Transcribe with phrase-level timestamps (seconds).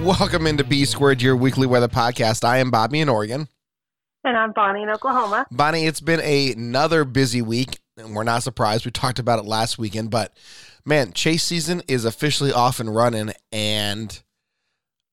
[0.00, 2.44] Welcome into B Squared, your weekly weather podcast.
[2.44, 3.46] I am Bobby in Oregon.
[4.24, 5.46] And I'm Bonnie in Oklahoma.
[5.50, 8.84] Bonnie, it's been a- another busy week, and we're not surprised.
[8.84, 10.36] We talked about it last weekend, but
[10.84, 14.20] man, chase season is officially off and running, and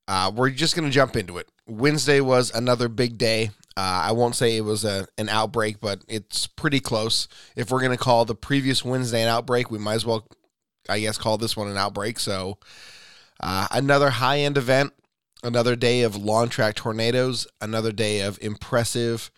[0.07, 1.47] uh, we're just going to jump into it.
[1.67, 3.51] Wednesday was another big day.
[3.77, 7.27] Uh, I won't say it was a, an outbreak, but it's pretty close.
[7.55, 10.27] If we're going to call the previous Wednesday an outbreak, we might as well,
[10.89, 12.19] I guess, call this one an outbreak.
[12.19, 12.57] So,
[13.39, 14.93] uh, another high end event,
[15.43, 19.31] another day of long track tornadoes, another day of impressive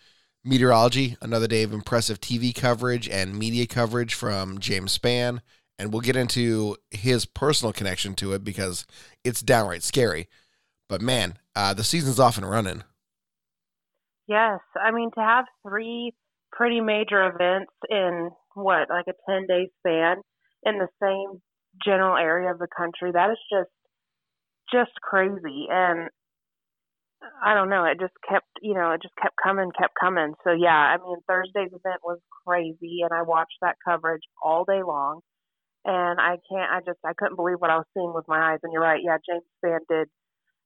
[0.44, 5.40] meteorology, another day of impressive TV coverage and media coverage from James Spann.
[5.78, 8.86] And we'll get into his personal connection to it because
[9.24, 10.28] it's downright scary.
[10.88, 12.84] But man, uh, the season's off and running.
[14.28, 14.60] Yes.
[14.80, 16.12] I mean, to have three
[16.52, 20.18] pretty major events in what, like a 10 day span
[20.64, 21.40] in the same
[21.84, 23.70] general area of the country, that is just,
[24.72, 25.66] just crazy.
[25.70, 26.08] And
[27.44, 30.34] I don't know, it just kept, you know, it just kept coming, kept coming.
[30.44, 34.82] So yeah, I mean, Thursday's event was crazy and I watched that coverage all day
[34.82, 35.20] long.
[35.84, 38.60] And I can't, I just, I couldn't believe what I was seeing with my eyes.
[38.62, 39.00] And you're right.
[39.02, 40.08] Yeah, James Spann did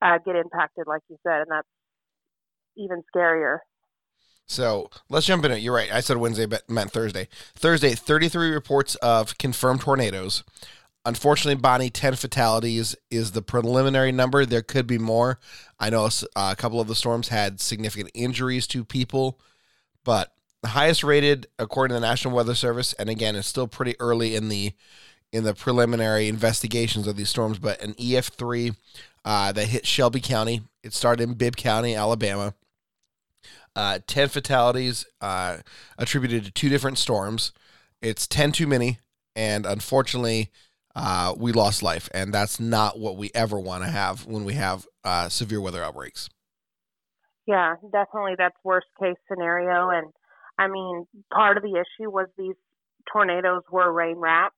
[0.02, 1.68] uh, get impacted, like you said, and that's
[2.76, 3.58] even scarier.
[4.46, 5.58] So let's jump in it.
[5.58, 5.92] You're right.
[5.92, 7.28] I said Wednesday, but meant Thursday.
[7.54, 10.44] Thursday, 33 reports of confirmed tornadoes.
[11.06, 14.44] Unfortunately, Bonnie, 10 fatalities is the preliminary number.
[14.44, 15.38] There could be more.
[15.78, 19.38] I know uh, a couple of the storms had significant injuries to people,
[20.02, 20.32] but
[20.62, 24.34] the highest rated, according to the National Weather Service, and again, it's still pretty early
[24.34, 24.72] in the
[25.32, 28.74] in the preliminary investigations of these storms, but an EF3
[29.24, 30.62] uh, that hit Shelby County.
[30.82, 32.54] It started in Bibb County, Alabama.
[33.76, 35.58] Uh, 10 fatalities uh,
[35.98, 37.52] attributed to two different storms.
[38.02, 38.98] It's 10 too many,
[39.36, 40.50] and unfortunately,
[40.96, 42.08] uh, we lost life.
[42.12, 45.82] And that's not what we ever want to have when we have uh, severe weather
[45.82, 46.28] outbreaks.
[47.46, 49.90] Yeah, definitely that's worst case scenario.
[49.90, 50.08] And
[50.58, 52.56] I mean, part of the issue was these
[53.12, 54.56] tornadoes were rain wrapped.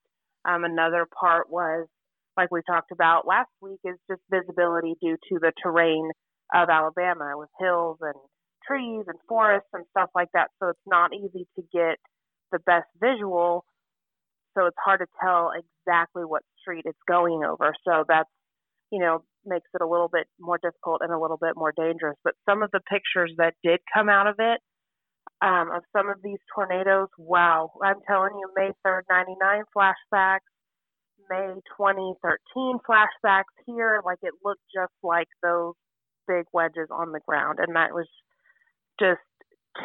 [0.48, 1.86] Um, another part was,
[2.36, 6.08] like we talked about last week, is just visibility due to the terrain
[6.54, 8.14] of Alabama with hills and
[8.66, 10.48] trees and forests and stuff like that.
[10.62, 11.98] So it's not easy to get
[12.52, 13.64] the best visual.
[14.58, 17.74] So it's hard to tell exactly what street it's going over.
[17.86, 18.28] So that's,
[18.90, 22.16] you know, makes it a little bit more difficult and a little bit more dangerous.
[22.24, 24.60] But some of the pictures that did come out of it,
[25.40, 27.70] um, of some of these tornadoes, wow.
[27.84, 30.50] I'm telling you, May 3rd, 99 flashbacks,
[31.30, 34.02] May 2013 flashbacks here.
[34.04, 35.74] Like it looked just like those
[36.26, 37.58] big wedges on the ground.
[37.60, 38.08] And that was
[38.98, 39.20] just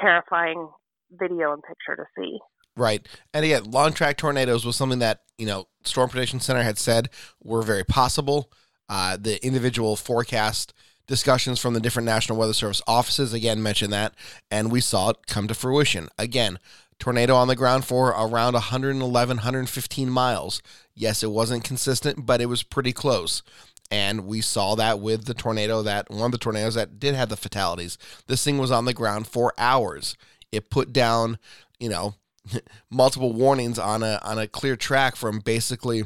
[0.02, 0.70] terrifying
[1.12, 2.40] video and picture to see.
[2.76, 3.08] Right.
[3.34, 7.10] And again, long track tornadoes was something that, you know, Storm Prediction Center had said
[7.44, 8.52] were very possible.
[8.90, 10.74] Uh, the individual forecast
[11.08, 14.16] discussions from the different National Weather Service offices again mentioned that,
[14.50, 16.10] and we saw it come to fruition.
[16.18, 16.60] Again,
[17.00, 20.62] tornado on the ground for around 111, 115 miles.
[20.96, 23.44] Yes, it wasn't consistent, but it was pretty close.
[23.92, 27.30] And we saw that with the tornado that one of the tornadoes that did have
[27.30, 27.98] the fatalities.
[28.28, 30.16] This thing was on the ground for hours.
[30.52, 31.38] It put down,
[31.80, 32.16] you know,
[32.90, 36.04] multiple warnings on a on a clear track from basically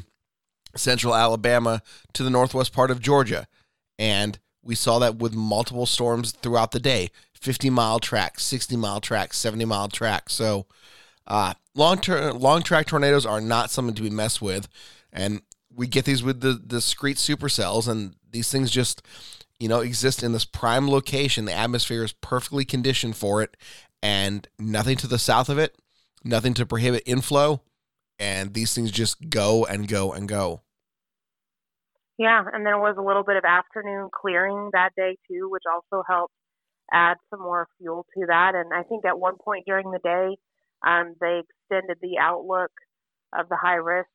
[0.76, 1.82] central Alabama
[2.12, 3.46] to the northwest part of Georgia.
[3.98, 9.00] And we saw that with multiple storms throughout the day 50 mile track, 60 mile
[9.00, 10.28] track, 70 mile track.
[10.30, 10.66] So,
[11.26, 14.68] uh, long term, long track tornadoes are not something to be messed with.
[15.12, 15.42] And
[15.74, 19.02] we get these with the discrete supercells, and these things just,
[19.58, 21.44] you know, exist in this prime location.
[21.44, 23.56] The atmosphere is perfectly conditioned for it,
[24.02, 25.76] and nothing to the south of it,
[26.24, 27.62] nothing to prohibit inflow.
[28.18, 30.62] And these things just go and go and go.
[32.18, 36.02] Yeah, and there was a little bit of afternoon clearing that day too, which also
[36.08, 36.34] helped
[36.92, 38.56] add some more fuel to that.
[38.56, 40.36] And I think at one point during the day,
[40.84, 42.72] um, they extended the outlook
[43.38, 44.08] of the high risk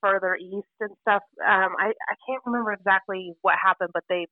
[0.00, 1.22] further east and stuff.
[1.42, 4.26] Um, I I can't remember exactly what happened, but they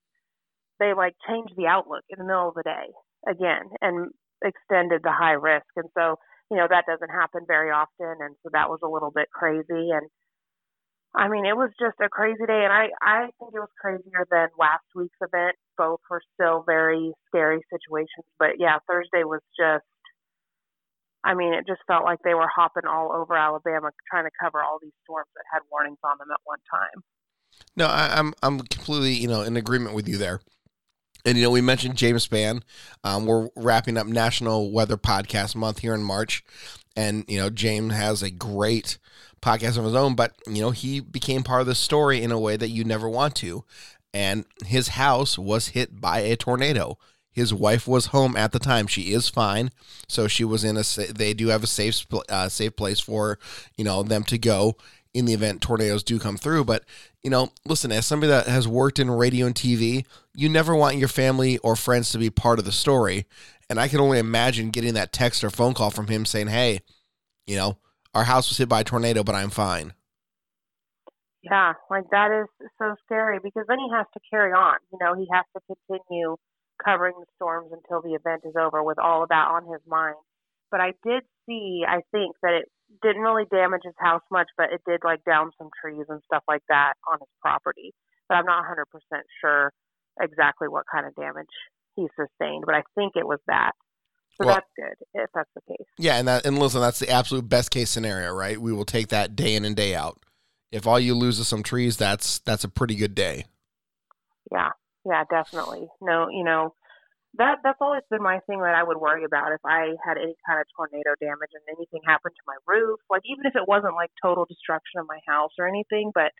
[0.78, 2.86] they like changed the outlook in the middle of the day
[3.28, 4.10] again and
[4.44, 5.66] extended the high risk.
[5.76, 6.16] And so
[6.50, 9.90] you know that doesn't happen very often, and so that was a little bit crazy.
[9.90, 10.08] And
[11.14, 14.26] I mean, it was just a crazy day, and I I think it was crazier
[14.30, 18.26] than last week's event both were still very scary situations.
[18.38, 19.84] But yeah, Thursday was just.
[21.24, 24.62] I mean, it just felt like they were hopping all over Alabama trying to cover
[24.62, 27.02] all these storms that had warnings on them at one time.
[27.74, 30.40] No, I, I'm I'm completely you know in agreement with you there.
[31.26, 32.62] And you know, we mentioned James Spann.
[33.02, 36.44] Um, we're wrapping up National Weather Podcast Month here in March,
[36.94, 38.98] and you know, James has a great
[39.42, 40.14] podcast of his own.
[40.14, 43.08] But you know, he became part of the story in a way that you never
[43.08, 43.64] want to.
[44.14, 46.96] And his house was hit by a tornado.
[47.32, 48.86] His wife was home at the time.
[48.86, 49.72] She is fine,
[50.08, 50.84] so she was in a.
[51.12, 53.40] They do have a safe, uh, safe place for
[53.76, 54.76] you know them to go
[55.16, 56.64] in the event tornadoes do come through.
[56.64, 56.84] But,
[57.22, 60.04] you know, listen, as somebody that has worked in radio and TV,
[60.34, 63.26] you never want your family or friends to be part of the story.
[63.70, 66.80] And I can only imagine getting that text or phone call from him saying, hey,
[67.46, 67.78] you know,
[68.14, 69.94] our house was hit by a tornado, but I'm fine.
[71.42, 74.76] Yeah, like that is so scary because then he has to carry on.
[74.92, 76.36] You know, he has to continue
[76.84, 80.16] covering the storms until the event is over with all of that on his mind.
[80.70, 82.68] But I did see, I think, that it
[83.02, 86.42] didn't really damage his house much, but it did like down some trees and stuff
[86.48, 87.92] like that on his property.
[88.28, 89.72] But I'm not 100% sure
[90.20, 91.46] exactly what kind of damage
[91.94, 93.72] he sustained, but I think it was that.
[94.40, 95.86] So well, that's good if that's the case.
[95.98, 98.60] Yeah, and that and listen, that's the absolute best case scenario, right?
[98.60, 100.18] We will take that day in and day out.
[100.70, 103.46] If all you lose is some trees, that's that's a pretty good day.
[104.52, 104.70] Yeah,
[105.06, 105.88] yeah, definitely.
[106.02, 106.74] No, you know,
[107.38, 110.36] that that's always been my thing that I would worry about if I had any
[110.46, 113.00] kind of tornado damage and anything happened to my roof.
[113.10, 116.32] Like even if it wasn't like total destruction of my house or anything, but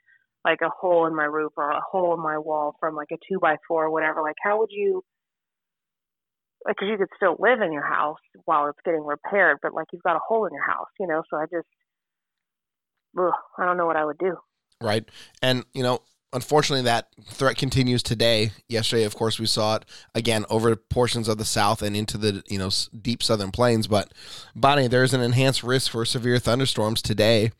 [0.44, 3.18] like a hole in my roof or a hole in my wall from like a
[3.28, 4.22] two by four or whatever.
[4.22, 5.02] Like how would you?
[6.64, 9.86] Like, cause you could still live in your house while it's getting repaired, but like
[9.92, 11.22] you've got a hole in your house, you know.
[11.30, 11.68] So I just,
[13.16, 14.36] ugh, I don't know what I would do.
[14.80, 15.08] Right,
[15.40, 16.00] and you know,
[16.36, 18.52] unfortunately, that threat continues today.
[18.68, 22.44] Yesterday, of course, we saw it again over portions of the south and into the
[22.46, 22.68] you know
[23.00, 23.88] deep southern plains.
[23.88, 24.12] But
[24.54, 27.52] Bonnie, there's an enhanced risk for severe thunderstorms today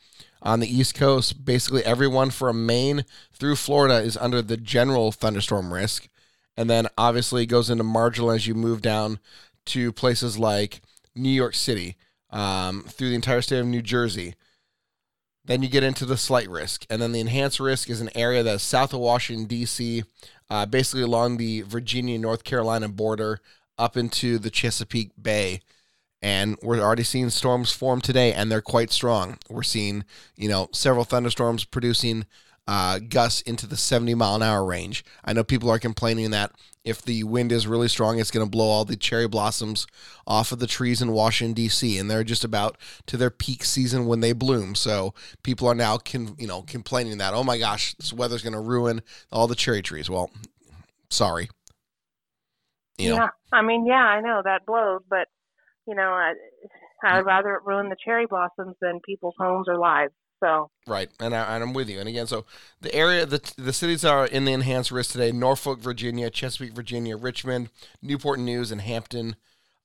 [0.43, 1.45] on the East Coast.
[1.45, 6.09] Basically, everyone from Maine through Florida is under the general thunderstorm risk,
[6.57, 9.19] and then obviously it goes into marginal as you move down
[9.67, 10.83] to places like
[11.15, 11.97] New York City,
[12.31, 14.35] um, through the entire state of New Jersey.
[15.47, 16.85] Then you get into the slight risk.
[16.91, 20.05] And then the enhanced risk is an area that's south of Washington, D.C.,
[20.51, 23.41] uh, basically along the Virginia North Carolina border
[23.79, 25.61] up into the Chesapeake Bay.
[26.23, 29.39] And we're already seeing storms form today, and they're quite strong.
[29.49, 30.05] We're seeing,
[30.37, 32.27] you know, several thunderstorms producing
[32.67, 35.05] uh, gusts into the 70 mile an hour range.
[35.25, 36.53] I know people are complaining that
[36.85, 39.87] if the wind is really strong, it's going to blow all the cherry blossoms
[40.27, 41.99] off of the trees in Washington D.C.
[41.99, 44.75] and they're just about to their peak season when they bloom.
[44.75, 48.53] So people are now, con- you know, complaining that oh my gosh, this weather's going
[48.53, 49.03] to ruin
[49.33, 50.09] all the cherry trees.
[50.09, 50.31] Well,
[51.11, 51.49] sorry.
[52.99, 53.17] You know.
[53.17, 55.29] Yeah, I mean, yeah, I know that blows, but
[55.87, 56.35] you know, I,
[57.05, 60.15] I'd rather it ruin the cherry blossoms than people's homes or lives.
[60.43, 61.99] So right, and, I, am with you.
[61.99, 62.45] And again, so
[62.81, 67.17] the area, the the cities are in the enhanced risk today: Norfolk, Virginia, Chesapeake, Virginia,
[67.17, 67.71] Richmond,
[68.03, 69.37] Newport News, and Hampton.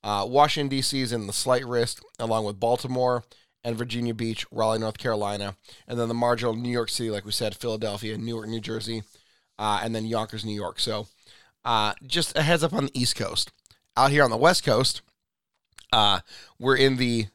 [0.03, 0.99] Uh, Washington D.C.
[0.99, 3.23] is in the slight risk, along with Baltimore
[3.63, 5.55] and Virginia Beach, Raleigh, North Carolina,
[5.87, 9.03] and then the marginal New York City, like we said, Philadelphia, Newark, New Jersey,
[9.59, 10.79] uh, and then Yonkers, New York.
[10.79, 11.07] So,
[11.63, 13.51] uh, just a heads up on the East Coast.
[13.95, 15.01] Out here on the West Coast,
[15.93, 16.21] uh,
[16.59, 17.27] we're in the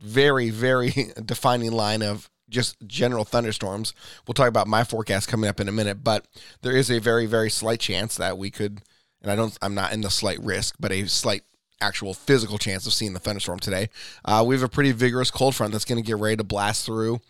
[0.00, 0.92] very, very
[1.24, 3.94] defining line of just general thunderstorms.
[4.26, 6.26] We'll talk about my forecast coming up in a minute, but
[6.62, 8.82] there is a very, very slight chance that we could,
[9.22, 11.42] and I don't, I'm not in the slight risk, but a slight
[11.80, 13.90] actual physical chance of seeing the thunderstorm today.
[14.24, 16.86] Uh, we have a pretty vigorous cold front that's going to get ready to blast
[16.86, 17.20] through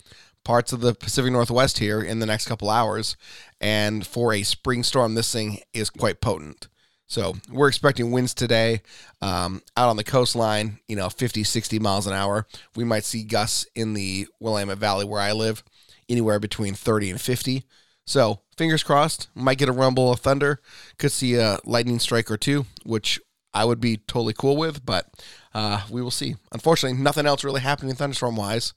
[0.47, 3.17] parts of the Pacific Northwest here in the next couple hours.
[3.61, 6.69] And for a spring storm, this thing is quite potent.
[7.07, 8.83] So we're expecting winds today
[9.23, 12.47] um, out on the coastline, you know, 50, 60 miles an hour.
[12.75, 15.63] We might see gusts in the Willamette Valley where I live,
[16.09, 17.65] anywhere between 30 and 50.
[18.07, 20.61] So fingers crossed, might get a rumble of thunder,
[20.99, 23.21] could see a lightning strike or two, which
[23.53, 25.09] I would be totally cool with, but
[25.55, 26.37] uh, we will see.
[26.53, 28.75] Unfortunately, nothing else really happening thunderstorm wise,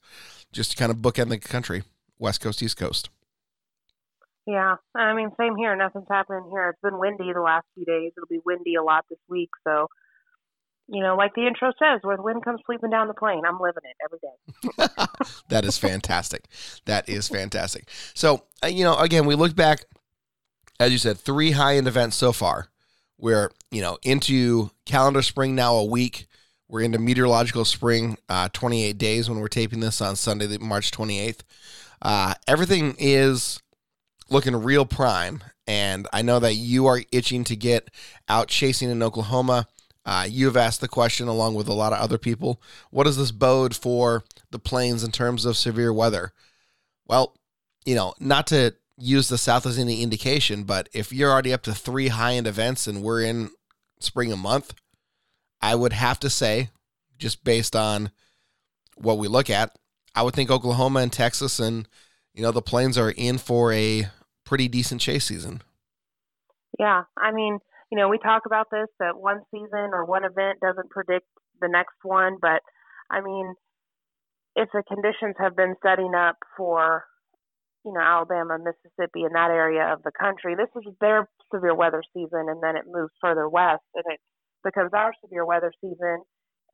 [0.51, 1.83] just to kind of bookend the country,
[2.17, 3.09] West Coast, East Coast.
[4.49, 5.75] Yeah, I mean, same here.
[5.75, 6.69] Nothing's happening here.
[6.69, 8.13] It's been windy the last few days.
[8.17, 9.51] It'll be windy a lot this week.
[9.63, 9.85] So,
[10.87, 13.59] you know, like the intro says, where the wind comes sweeping down the plain, I'm
[13.59, 15.39] living it every day.
[15.49, 16.45] that is fantastic.
[16.85, 17.89] That is fantastic.
[18.15, 19.85] So, uh, you know, again, we look back,
[20.79, 22.69] as you said, three high end events so far.
[23.19, 26.25] We're, you know, into calendar spring now a week.
[26.67, 31.41] We're into meteorological spring, uh, 28 days when we're taping this on Sunday, March 28th.
[32.01, 33.61] Uh, everything is
[34.31, 35.43] looking real prime.
[35.67, 37.89] And I know that you are itching to get
[38.27, 39.67] out chasing in Oklahoma.
[40.05, 43.17] Uh, you have asked the question along with a lot of other people what does
[43.17, 46.33] this bode for the plains in terms of severe weather?
[47.05, 47.35] Well,
[47.85, 51.61] you know, not to use the South as any indication, but if you're already up
[51.63, 53.51] to three high end events and we're in
[53.99, 54.73] spring a month,
[55.61, 56.69] I would have to say,
[57.17, 58.11] just based on
[58.95, 59.77] what we look at,
[60.15, 61.87] I would think Oklahoma and Texas and
[62.33, 64.07] you know the Plains are in for a
[64.49, 65.61] pretty decent chase season.
[66.79, 67.59] Yeah, I mean,
[67.91, 71.27] you know, we talk about this that one season or one event doesn't predict
[71.61, 72.61] the next one, but
[73.11, 73.53] I mean,
[74.55, 77.05] if the conditions have been setting up for,
[77.85, 82.01] you know, Alabama, Mississippi, and that area of the country, this is their severe weather
[82.13, 84.19] season, and then it moves further west, and it
[84.63, 86.23] becomes our severe weather season,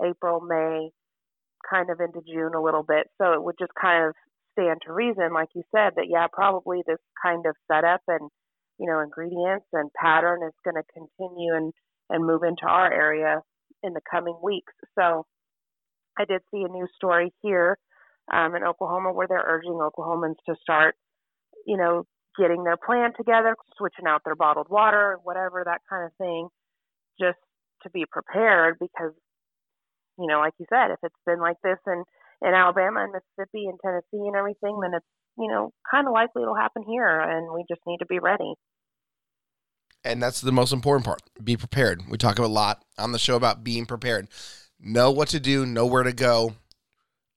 [0.02, 0.92] April, May,
[1.70, 3.08] kind of into June a little bit.
[3.18, 4.16] So it would just kind of
[4.58, 8.30] stand to reason, like you said, that yeah, probably this kind of setup and
[8.80, 11.74] you know ingredients and pattern is going to continue and
[12.10, 13.42] and move into our area
[13.84, 14.74] in the coming weeks.
[14.98, 15.26] So
[16.18, 17.78] I did see a news story here
[18.32, 20.96] um, in Oklahoma where they're urging Oklahomans to start,
[21.66, 22.06] you know,
[22.38, 26.48] getting their plan together, switching out their bottled water, whatever that kind of thing,
[27.20, 27.38] just
[27.84, 29.12] to be prepared because,
[30.18, 32.04] you know, like you said, if it's been like this in
[32.46, 35.06] in Alabama and Mississippi and Tennessee and everything, then it's
[35.38, 38.54] you know kind of likely it'll happen here, and we just need to be ready.
[40.04, 41.22] And that's the most important part.
[41.44, 42.04] Be prepared.
[42.10, 44.28] We talk a lot on the show about being prepared.
[44.80, 46.54] Know what to do, know where to go,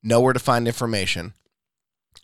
[0.03, 1.33] know where to find information.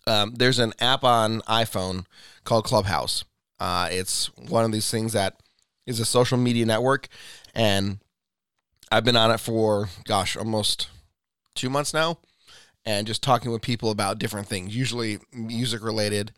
[0.06, 2.04] Um, there's an app on iPhone
[2.44, 3.24] called Clubhouse.
[3.58, 5.40] Uh, it's one of these things that
[5.86, 7.08] is a social media network,
[7.54, 8.00] and
[8.92, 10.88] I've been on it for gosh, almost
[11.54, 12.18] two months now
[12.86, 16.32] and just talking with people about different things, usually music related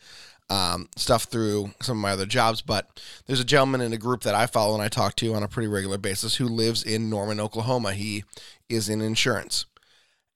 [0.49, 2.62] um, stuff through some of my other jobs.
[2.62, 5.43] But there's a gentleman in a group that I follow and I talk to on
[5.43, 7.93] a pretty regular basis who lives in Norman, Oklahoma.
[7.93, 8.25] He
[8.69, 9.67] is in insurance,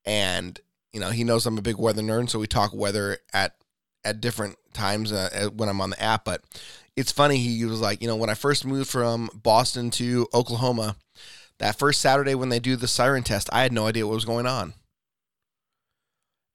[0.04, 0.58] and
[0.92, 3.54] you know he knows I'm a big weather nerd, so we talk weather at
[4.04, 6.24] at different times uh, when I'm on the app.
[6.24, 6.42] But
[6.96, 7.36] it's funny.
[7.36, 10.96] He was like, you know, when I first moved from Boston to Oklahoma,
[11.58, 14.24] that first Saturday when they do the siren test, I had no idea what was
[14.24, 14.74] going on.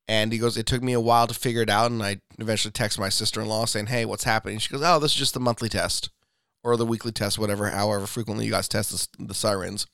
[0.08, 1.92] And he goes, It took me a while to figure it out.
[1.92, 4.60] And I eventually text my sister in law saying, Hey, what's happening?
[4.60, 6.10] She goes, Oh, this is just the monthly test
[6.64, 9.86] or the weekly test, whatever, however frequently you guys test the, the sirens.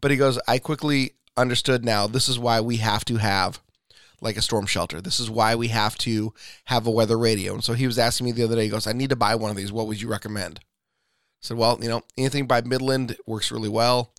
[0.00, 3.60] But he goes, I quickly understood now this is why we have to have
[4.20, 5.00] like a storm shelter.
[5.00, 6.32] This is why we have to
[6.66, 7.54] have a weather radio.
[7.54, 9.34] And so he was asking me the other day, he goes, I need to buy
[9.34, 9.72] one of these.
[9.72, 10.60] What would you recommend?
[10.62, 14.12] I said, Well, you know, anything by Midland works really well.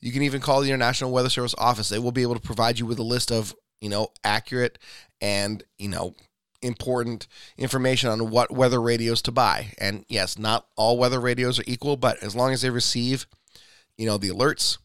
[0.00, 1.88] You can even call the International Weather Service office.
[1.88, 3.54] They will be able to provide you with a list of
[3.84, 4.78] you know, accurate
[5.20, 6.14] and, you know,
[6.62, 9.74] important information on what weather radios to buy.
[9.76, 13.26] And yes, not all weather radios are equal, but as long as they receive,
[13.98, 14.78] you know, the alerts,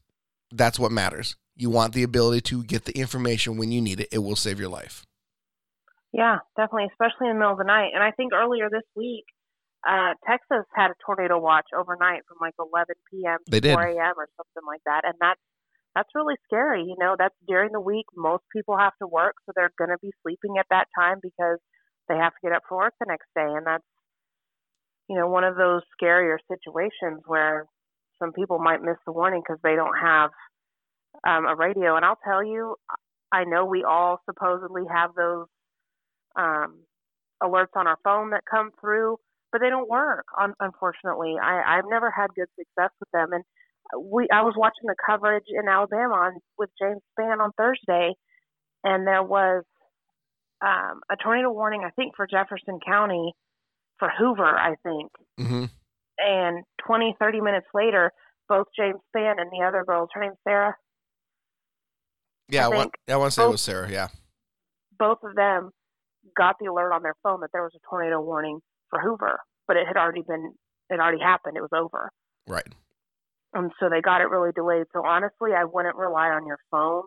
[0.51, 1.38] that's what matters.
[1.56, 4.10] You want the ability to get the information when you need it.
[4.12, 5.06] It will save your life.
[6.12, 7.91] Yeah, definitely, especially in the middle of the night.
[7.94, 9.24] And I think earlier this week,
[9.88, 13.38] uh, Texas had a tornado watch overnight from like 11 p.m.
[13.46, 13.75] to they did.
[13.75, 14.13] 4 a.m.
[14.18, 15.06] or something like that.
[15.06, 15.39] And that's
[15.96, 16.84] that's really scary.
[16.84, 18.05] You know, that's during the week.
[18.15, 21.58] Most people have to work, so they're going to be sleeping at that time because
[22.08, 23.46] they have to get up for work the next day.
[23.46, 23.84] And that's,
[25.08, 27.65] you know, one of those scarier situations where
[28.19, 30.29] some people might miss the warning because they don't have
[31.27, 31.96] um, a radio.
[31.96, 32.75] And I'll tell you,
[33.31, 35.46] I know we all supposedly have those
[36.36, 36.79] um,
[37.41, 39.17] alerts on our phone that come through,
[39.51, 40.25] but they don't work.
[40.39, 43.34] Un- unfortunately, I, I've never had good success with them.
[43.34, 43.43] And
[43.98, 48.13] we I was watching the coverage in Alabama on, with James Spann on Thursday,
[48.84, 49.63] and there was
[50.62, 53.34] um, a tornado warning, I think, for Jefferson County,
[53.98, 55.12] for Hoover, I think.
[55.39, 55.65] Mm-hmm.
[56.19, 58.12] And 20, 30 minutes later,
[58.48, 60.75] both James Spann and the other girl, her name's Sarah.
[62.50, 63.89] Yeah, I, I want, I want to say both, it was Sarah.
[63.89, 64.08] Yeah.
[64.98, 65.72] Both of them
[66.36, 69.77] got the alert on their phone that there was a tornado warning for Hoover, but
[69.77, 70.53] it had already been,
[70.89, 71.55] it already happened.
[71.55, 72.12] It was over.
[72.48, 72.67] Right.
[73.53, 74.86] And so they got it really delayed.
[74.94, 77.03] So honestly, I wouldn't rely on your phone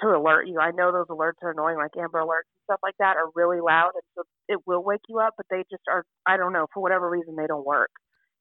[0.00, 0.58] to alert you.
[0.60, 3.60] I know those alerts are annoying, like Amber Alerts and stuff like that are really
[3.60, 5.34] loud, and so it will wake you up.
[5.36, 6.04] But they just are.
[6.26, 7.90] I don't know for whatever reason they don't work.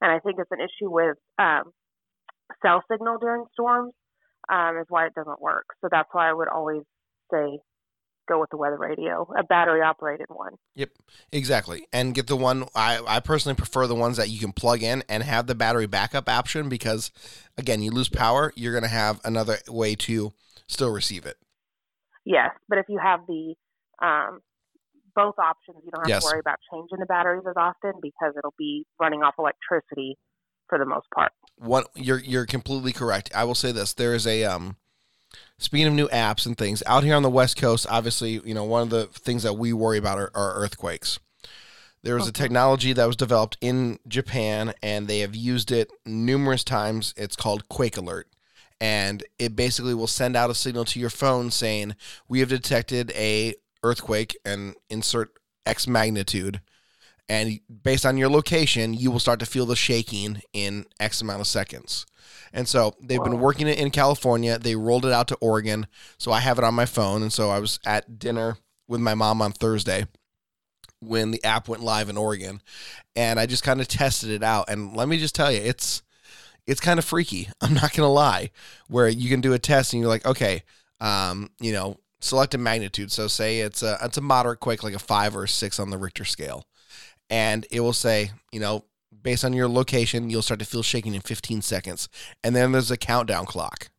[0.01, 1.71] And I think it's an issue with um,
[2.61, 3.93] cell signal during storms
[4.51, 5.65] um, is why it doesn't work.
[5.81, 6.81] So that's why I would always
[7.31, 7.59] say
[8.27, 10.53] go with the weather radio, a battery operated one.
[10.75, 10.89] Yep,
[11.31, 11.87] exactly.
[11.91, 15.03] And get the one I, I personally prefer the ones that you can plug in
[15.09, 17.11] and have the battery backup option because
[17.57, 20.33] again, you lose power, you're going to have another way to
[20.67, 21.37] still receive it.
[22.25, 23.55] Yes, but if you have the
[24.01, 24.39] um,
[25.15, 25.77] both options.
[25.83, 26.23] You don't have Yes.
[26.23, 30.17] to worry about changing the batteries as often because it'll be running off electricity
[30.67, 31.31] for the most part.
[31.57, 33.29] What you're you're completely correct.
[33.35, 34.77] I will say this: there is a um.
[35.57, 38.63] Speaking of new apps and things out here on the West Coast, obviously, you know
[38.63, 41.19] one of the things that we worry about are, are earthquakes.
[42.03, 46.65] There was a technology that was developed in Japan, and they have used it numerous
[46.65, 47.13] times.
[47.15, 48.27] It's called Quake Alert,
[48.81, 51.95] and it basically will send out a signal to your phone saying,
[52.27, 55.31] "We have detected a earthquake," and insert
[55.65, 56.59] X magnitude.
[57.29, 61.41] And based on your location, you will start to feel the shaking in X amount
[61.41, 62.05] of seconds.
[62.51, 64.59] And so they've been working it in California.
[64.59, 65.87] They rolled it out to Oregon.
[66.17, 67.21] So I have it on my phone.
[67.21, 70.05] And so I was at dinner with my mom on Thursday
[70.99, 72.61] when the app went live in Oregon.
[73.15, 74.65] And I just kind of tested it out.
[74.69, 76.03] And let me just tell you, it's
[76.67, 77.49] it's kind of freaky.
[77.61, 78.51] I'm not gonna lie.
[78.87, 80.63] Where you can do a test and you're like, okay,
[80.99, 83.11] um, you know, select a magnitude.
[83.11, 85.89] So say it's a it's a moderate quake, like a five or a six on
[85.89, 86.65] the Richter scale.
[87.29, 88.85] And it will say, you know,
[89.21, 92.09] based on your location, you'll start to feel shaking in 15 seconds.
[92.43, 93.89] And then there's a countdown clock.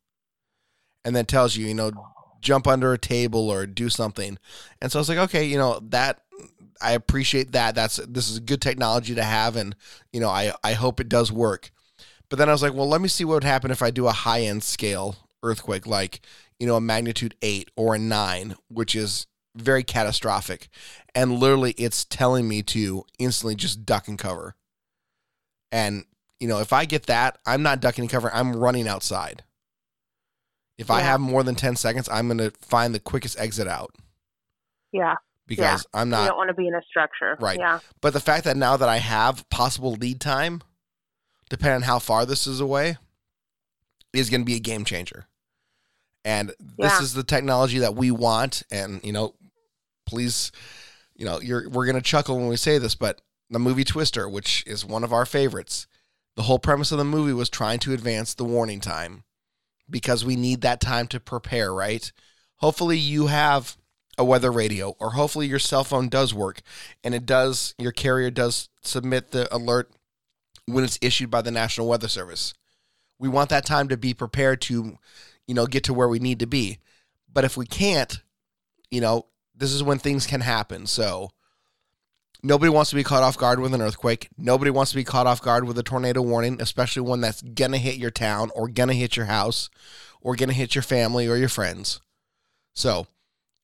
[1.04, 1.92] And then tells you, you know,
[2.40, 4.38] jump under a table or do something.
[4.80, 6.20] And so I was like, okay, you know, that
[6.80, 7.74] I appreciate that.
[7.74, 9.74] That's this is a good technology to have and
[10.12, 11.70] you know, I I hope it does work.
[12.28, 14.06] But then I was like, well, let me see what would happen if I do
[14.06, 16.20] a high-end scale earthquake like,
[16.58, 20.68] you know, a magnitude 8 or a 9, which is very catastrophic.
[21.14, 24.54] And literally it's telling me to instantly just duck and cover.
[25.70, 26.04] And,
[26.40, 29.44] you know, if I get that, I'm not ducking and covering, I'm running outside.
[30.76, 33.94] If I have more than 10 seconds, I'm going to find the quickest exit out
[34.90, 35.14] Yeah,
[35.46, 36.26] because I'm you not.
[36.26, 37.36] don't want to be in a structure.
[37.38, 37.58] Right.
[37.58, 37.78] Yeah.
[38.00, 40.62] But the fact that now that I have possible lead time,
[41.48, 42.96] depending on how far this is away,
[44.12, 45.26] is going to be a game changer.
[46.24, 47.02] And this Yeah.
[47.02, 48.64] is the technology that we want.
[48.72, 49.34] And you know,
[50.06, 50.52] please,
[51.14, 53.20] you know, you're we're going to chuckle when we say this, but
[53.50, 55.86] the movie Twister, which is one of our favorites,
[56.36, 59.24] the whole premise of the movie was trying to advance the warning time
[59.88, 61.72] because we need that time to prepare.
[61.72, 62.10] Right?
[62.56, 63.76] Hopefully, you have
[64.16, 66.60] a weather radio, or hopefully your cell phone does work
[67.02, 69.90] and it does your carrier does submit the alert
[70.66, 72.54] when it's issued by the National Weather Service.
[73.18, 74.98] We want that time to be prepared to,
[75.46, 76.78] you know, get to where we need to be.
[77.32, 78.22] But if we can't,
[78.90, 79.26] you know,
[79.64, 80.86] this is when things can happen.
[80.86, 81.30] So
[82.42, 84.28] nobody wants to be caught off guard with an earthquake.
[84.36, 87.78] Nobody wants to be caught off guard with a tornado warning, especially one that's gonna
[87.78, 89.70] hit your town or gonna hit your house
[90.20, 92.00] or gonna hit your family or your friends.
[92.74, 93.06] So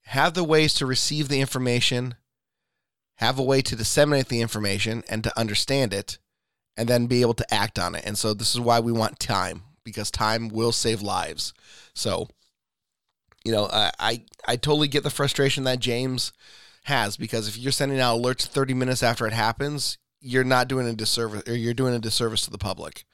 [0.04, 2.14] have the ways to receive the information,
[3.16, 6.16] have a way to disseminate the information and to understand it,
[6.78, 8.04] and then be able to act on it.
[8.06, 11.52] And so this is why we want time because time will save lives.
[11.92, 12.28] So,
[13.44, 16.32] you know, I I, I totally get the frustration that James
[16.84, 20.86] has because if you're sending out alerts 30 minutes after it happens, you're not doing
[20.86, 23.04] a disservice or you're doing a disservice to the public.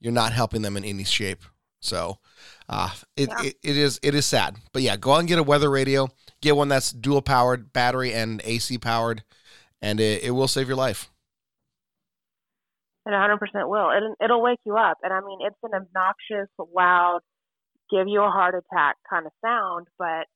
[0.00, 1.42] You're not helping them in any shape.
[1.80, 2.18] So,
[2.68, 3.42] uh, it, Yeah.
[3.42, 6.08] it, it is it is sad, but yeah, go out and get a weather radio.
[6.40, 9.22] Get one that's dual powered, battery and AC powered,
[9.80, 11.10] and it, it will save your life.
[13.06, 13.90] It 100% will.
[13.90, 14.98] It, it'll wake you up.
[15.02, 17.20] And I mean, it's an obnoxious, loud,
[17.90, 20.26] give you a heart attack kind of sound, but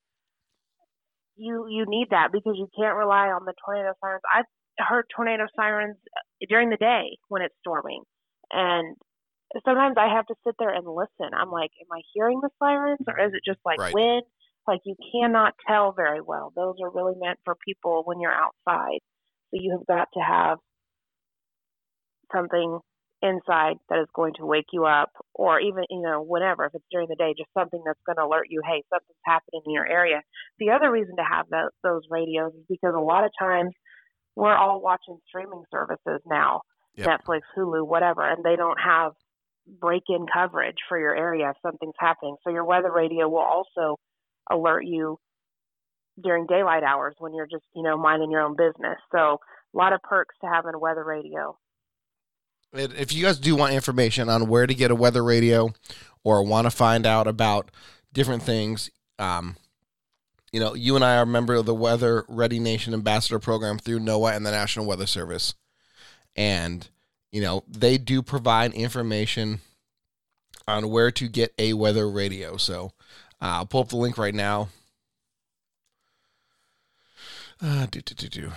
[1.37, 4.23] you you need that because you can't rely on the tornado sirens.
[4.33, 4.45] I've
[4.79, 5.97] heard tornado sirens
[6.49, 8.03] during the day when it's storming,
[8.51, 8.97] and
[9.65, 11.35] sometimes I have to sit there and listen.
[11.35, 13.93] I'm like, am I hearing the sirens or is it just like Right.
[13.93, 14.23] wind?
[14.67, 16.53] Like you cannot tell very well.
[16.55, 19.01] Those are really meant for people when you're outside.
[19.51, 20.59] So you have got to have
[22.33, 22.79] something
[23.23, 26.85] inside that is going to wake you up or even you know whenever if it's
[26.91, 29.87] during the day just something that's going to alert you hey something's happening in your
[29.87, 30.23] area.
[30.59, 33.73] The other reason to have those, those radios is because a lot of times
[34.37, 36.63] we're all watching streaming services now
[36.97, 37.21] Yep.
[37.27, 39.13] netflix hulu whatever and they don't have
[39.79, 42.37] break-in coverage for your area if something's happening.
[42.43, 43.99] So your weather radio will also
[44.51, 45.19] alert you
[46.23, 48.99] during daylight hours when you're just you know minding your own business.
[49.13, 49.39] So
[49.75, 51.57] a lot of perks to having a weather radio
[52.73, 55.73] if you guys do want information on where to get a weather radio
[56.23, 57.71] or want to find out about
[58.13, 59.57] different things, um,
[60.53, 63.79] you know, you and I are a member of the Weather Ready Nation Ambassador Program
[63.79, 65.55] through NOAA and the National Weather Service.
[66.37, 66.89] And,
[67.31, 69.61] you know, they do provide information
[70.67, 72.57] on where to get a weather radio.
[72.57, 72.93] So
[73.41, 74.69] uh, I'll pull up the link right now.
[77.63, 78.53] Uh, do, do, do, do.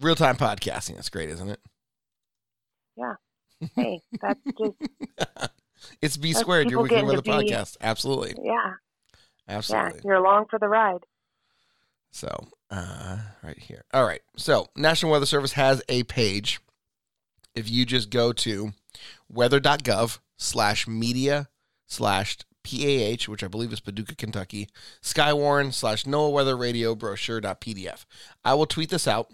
[0.00, 0.94] Real time podcasting.
[0.96, 1.60] That's great, isn't it?
[2.96, 3.14] Yeah.
[3.76, 5.52] Hey that's just
[6.02, 7.76] It's B squared, your people weekly getting weather to be- podcast.
[7.80, 8.34] Absolutely.
[8.42, 8.52] yeah
[9.48, 10.00] yeah Absolutely.
[10.04, 11.04] you're along for the ride
[12.10, 12.28] So,
[12.70, 13.84] uh, right here.
[13.92, 14.20] All right.
[14.36, 16.60] So, National Weather Service has a page.
[17.54, 18.72] If you just go to
[19.28, 21.48] weather.gov slash media
[21.86, 24.68] slash PAH, which I believe is Paducah, Kentucky,
[25.02, 28.04] Skywarn slash NOAA Weather Radio brochure.pdf.
[28.44, 29.30] I will tweet this out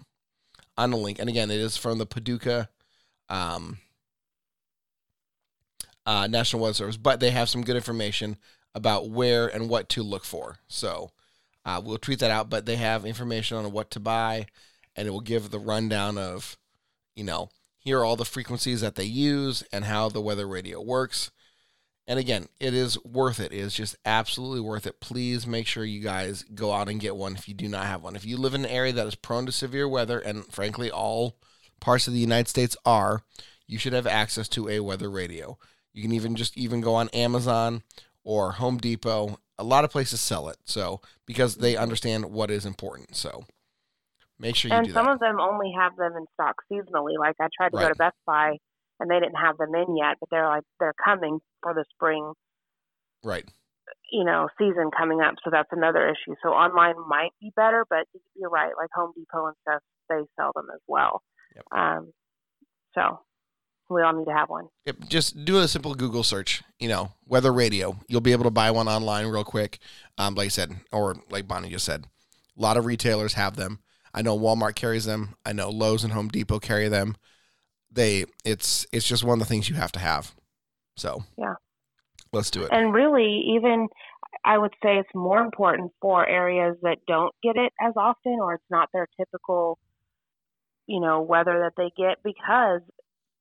[0.77, 1.19] on the link.
[1.19, 2.69] And again, it is from the Paducah
[3.29, 3.79] um,
[6.05, 8.37] uh, National Weather Service, but they have some good information
[8.75, 10.57] about where and what to look for.
[10.67, 11.11] So
[11.65, 14.45] uh, we'll tweet that out, but they have information on what to buy,
[14.95, 16.57] and it will give the rundown of,
[17.15, 20.81] you know, here are all the frequencies that they use and how the weather radio
[20.81, 21.31] works.
[22.07, 23.51] And again, it is worth it.
[23.51, 25.01] It is just absolutely worth it.
[25.01, 28.01] Please make sure you guys go out and get one if you do not have
[28.01, 28.15] one.
[28.15, 31.37] If you live in an area that is prone to severe weather, and frankly, all
[31.81, 33.23] parts of the United States are,
[33.67, 35.57] you should have access to a weather radio.
[35.93, 37.83] You can even just even go on Amazon
[38.23, 39.39] or Home Depot.
[39.59, 40.57] A lot of places sell it.
[40.63, 43.15] So because they understand what is important.
[43.17, 43.45] So
[44.39, 45.13] make sure you and do some that.
[45.13, 47.17] of them only have them in stock seasonally.
[47.19, 48.57] Like I tried to go to Best Buy
[48.99, 52.33] and they didn't have them in yet, but they're like they're coming for the spring,
[53.23, 53.45] right.
[54.11, 55.35] you know, season coming up.
[55.43, 56.35] So that's another issue.
[56.41, 58.05] So online might be better, but
[58.35, 58.71] you're right.
[58.77, 61.21] Like Home Depot and stuff, they sell them as well.
[61.55, 61.65] Yep.
[61.71, 62.13] Um,
[62.93, 63.19] so
[63.89, 64.67] we all need to have one.
[64.85, 67.97] Yep, just do a simple Google search, you know, weather radio.
[68.07, 69.79] You'll be able to buy one online real quick.
[70.17, 72.05] Um, like I said, or like Bonnie just said,
[72.57, 73.79] a lot of retailers have them.
[74.13, 75.35] I know Walmart carries them.
[75.45, 77.15] I know Lowe's and Home Depot carry them.
[77.91, 80.33] They, it's, it's just one of the things you have to have.
[80.97, 81.53] So Yeah.
[82.33, 82.71] let's do it.
[82.71, 83.87] And really, even
[84.43, 88.53] I would say it's more important for areas that don't get it as often or
[88.55, 89.77] it's not their typical,
[90.85, 92.81] you know, weather that they get because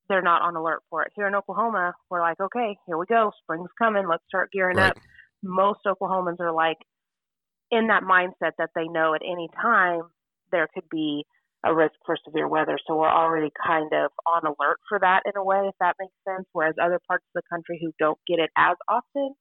[0.09, 1.13] they're not on alert for it.
[1.17, 3.33] Here in Oklahoma, we're like, okay, here we go.
[3.43, 4.07] Spring's coming.
[4.09, 4.91] Let's start gearing Right.
[4.91, 4.99] up.
[5.43, 6.79] Most Oklahomans are like
[7.71, 10.03] in that mindset that they know at any time
[10.53, 11.25] there could be
[11.65, 12.79] a risk for severe weather.
[12.87, 16.15] So we're already kind of on alert for that in a way, if that makes
[16.27, 16.47] sense.
[16.53, 19.35] Whereas other parts of the country who don't get it as often,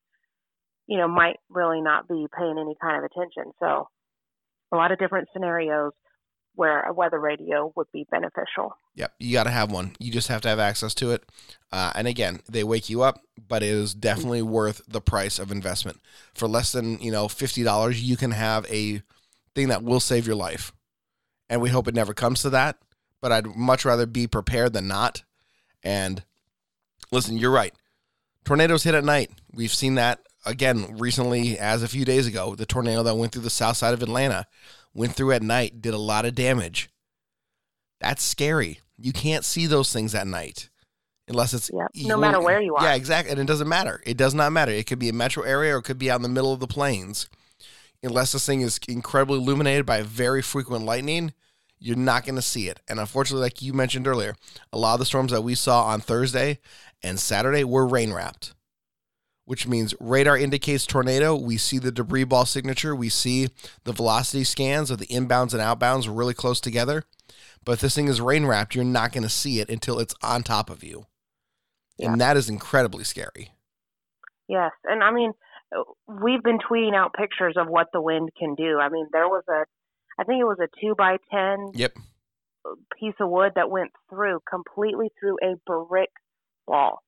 [0.88, 3.51] you know, might really not be paying any kind of attention.
[3.60, 3.88] So
[4.71, 5.91] a lot of different scenarios
[6.56, 8.78] where a weather radio would be beneficial.
[8.95, 9.95] Yep, you got to have one.
[9.99, 11.23] You just have to have access to it.
[11.71, 15.51] Uh, and again, they wake you up, but it is definitely worth the price of
[15.51, 15.99] investment.
[16.34, 19.01] For less than you know fifty dollars, you can have a
[19.54, 20.71] thing that will save your life.
[21.49, 22.77] And we hope it never comes to that.
[23.21, 25.23] But I'd much rather be prepared than not.
[25.84, 26.23] And
[27.12, 27.73] listen, you're right.
[28.43, 29.31] Tornadoes hit at night.
[29.53, 32.55] We've seen that again recently, as a few days ago.
[32.55, 34.45] The tornado that went through the south side of Atlanta
[34.93, 36.89] went through at night, did a lot of damage.
[37.99, 38.79] That's scary.
[38.97, 40.69] You can't see those things at night
[41.27, 42.84] unless it's you No matter where you are.
[42.84, 43.31] Yeah, exactly.
[43.31, 44.01] And it doesn't matter.
[44.05, 44.71] It does not matter.
[44.71, 46.60] It could be a metro area or it could be out in the middle of
[46.60, 47.27] the plains.
[48.06, 51.34] Unless this thing is incredibly illuminated by very frequent lightning,
[51.80, 52.80] you're not going to see it.
[52.88, 54.36] And unfortunately, like you mentioned earlier,
[54.72, 56.60] a lot of the storms that we saw on Thursday
[57.04, 58.54] and Saturday were rain wrapped,
[59.46, 61.36] which means radar indicates tornado.
[61.36, 62.96] We see the debris ball signature.
[62.96, 63.50] We see
[63.84, 67.04] the velocity scans of the inbounds and outbounds really close together.
[67.65, 70.15] But if this thing is rain wrapped, you're not going to see it until it's
[70.22, 71.08] on top of you.
[71.98, 72.12] Yeah.
[72.12, 73.52] And that is incredibly scary.
[74.48, 75.34] Yes, and I mean,
[76.08, 78.80] we've been tweeting out pictures of what the wind can do.
[78.80, 79.65] I mean, there was a,
[80.19, 81.97] I think it was a two by ten Yep.
[82.99, 86.12] piece of wood that went through completely through a brick
[86.67, 87.01] wall.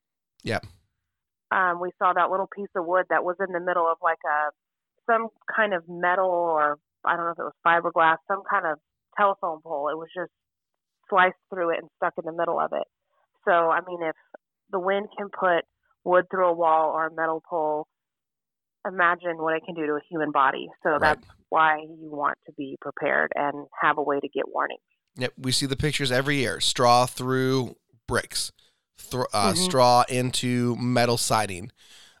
[0.44, 0.66] Yep.
[1.50, 4.18] Um, we saw that little piece of wood that was in the middle of like
[4.26, 4.50] a
[5.10, 8.78] some kind of metal or I don't know if it was fiberglass, some kind of
[9.16, 9.88] telephone pole.
[9.88, 10.30] It was just
[11.08, 12.86] sliced through it and stuck in the middle of it.
[13.46, 14.16] So I mean, if
[14.70, 15.64] the wind can put
[16.04, 17.86] wood through a wall or a metal pole,
[18.86, 20.68] imagine what it can do to a human body.
[20.82, 21.00] So Right.
[21.00, 24.78] that's why you want to be prepared and have a way to get warning.
[25.16, 26.60] Yep, we see the pictures every year.
[26.60, 28.52] Straw through bricks,
[28.96, 29.56] thro- uh, Mhm.
[29.56, 31.72] straw into metal siding.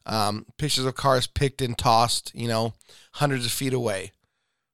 [0.06, 2.72] Um, pictures of cars picked and tossed, you know,
[3.14, 4.12] hundreds of feet away.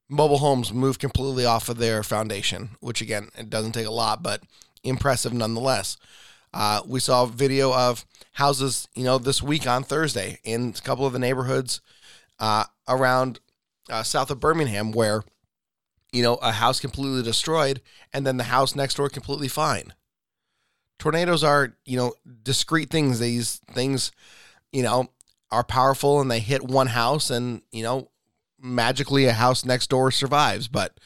[0.08, 4.22] Mobile homes moved completely off of their foundation, which again, it doesn't take a lot,
[4.22, 4.42] but
[4.84, 5.96] impressive nonetheless.
[6.54, 10.80] Uh, we saw a video of houses, you know, this week on Thursday in a
[10.80, 11.82] couple of the neighborhoods
[12.38, 13.40] uh, around
[13.90, 15.24] uh, south of Birmingham where
[16.14, 19.92] you know, a house completely destroyed and then the house next door completely fine.
[21.00, 22.14] Tornadoes are, you know,
[22.44, 23.18] discrete things.
[23.18, 24.12] These things,
[24.72, 25.10] you know,
[25.50, 28.10] are powerful and they hit one house and, you know,
[28.62, 30.68] magically a house next door survives.
[30.68, 31.00] But,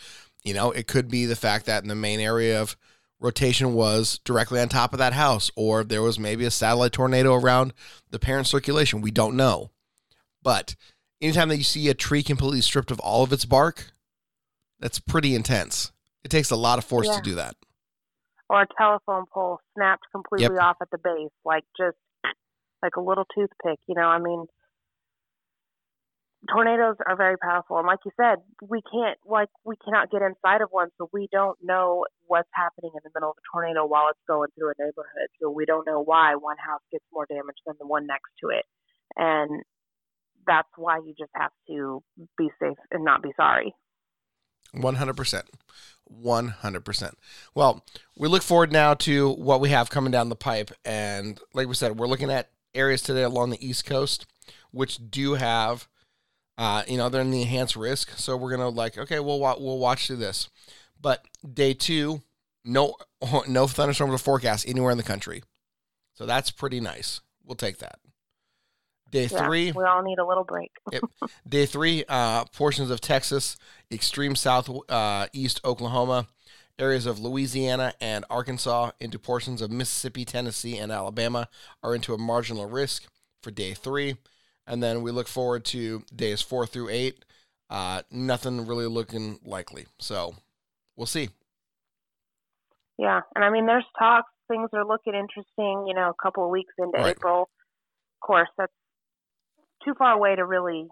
[0.44, 2.76] you know, it could be the fact that in the main area of
[3.20, 7.34] rotation was directly on top of that house or there was maybe a satellite tornado
[7.34, 7.72] around
[8.10, 9.00] the parent circulation.
[9.00, 9.70] We don't know.
[10.42, 10.76] But
[11.20, 13.92] anytime that you see a tree completely stripped of all of its bark,
[14.80, 15.90] That's pretty intense.
[16.22, 17.16] It takes a lot of force Yeah.
[17.16, 17.56] to do that.
[18.48, 20.62] Or a telephone pole snapped completely Yep.
[20.62, 21.96] off at the base, like just
[22.80, 23.80] like a little toothpick.
[23.88, 24.46] You know, I mean,
[26.46, 30.60] tornadoes are very powerful, and like you said, we can't like we cannot get inside
[30.60, 34.08] of one, so we don't know what's happening in the middle of a tornado while
[34.10, 35.28] it's going through a neighborhood.
[35.40, 38.50] So we don't know why one house gets more damage than the one next to
[38.50, 38.64] it,
[39.16, 39.62] and
[40.46, 42.02] that's why you just have to
[42.36, 43.74] be safe and not be sorry.
[44.72, 45.46] One hundred percent.
[46.04, 47.18] One hundred percent.
[47.54, 47.84] Well,
[48.16, 51.74] we look forward now to what we have coming down the pipe, and like we
[51.74, 54.26] said, we're looking at areas today along the East Coast,
[54.70, 55.88] which do have,
[56.58, 58.10] uh, you know, they're in the enhanced risk.
[58.16, 60.50] So we're gonna like, okay, we'll we'll watch through this.
[61.00, 62.22] But day two,
[62.64, 62.96] no
[63.48, 65.42] no thunderstorms or forecast anywhere in the country,
[66.14, 67.20] so that's pretty nice.
[67.44, 68.00] We'll take that.
[69.10, 70.70] Day Yeah, three, we all need a little break.
[71.48, 73.56] Day three, uh, portions of Texas,
[73.90, 76.26] extreme south uh, east Oklahoma,
[76.78, 81.48] areas of Louisiana and Arkansas, into portions of Mississippi, Tennessee, and Alabama
[81.82, 83.06] are into a marginal risk
[83.42, 84.16] for day three.
[84.68, 87.24] And then we look forward to days four through eight.
[87.70, 89.86] Uh, nothing really looking likely.
[89.98, 90.34] So
[90.94, 91.30] we'll see.
[92.98, 94.30] Yeah, and I mean, there's talks.
[94.48, 95.86] Things are looking interesting.
[95.86, 97.16] You know, a couple of weeks into Right.
[97.16, 97.42] April.
[97.42, 98.72] Of course, that's
[99.84, 100.86] too far away to really,